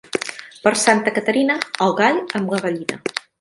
Per 0.63 0.71
Santa 0.83 1.13
Caterina, 1.17 1.59
el 1.89 1.93
gall 2.01 2.19
amb 2.41 2.55
la 2.57 2.63
gallina. 2.65 2.99